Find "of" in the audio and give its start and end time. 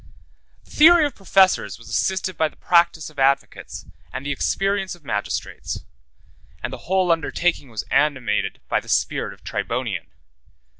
1.05-1.15, 3.11-3.19, 4.95-5.03, 9.31-9.43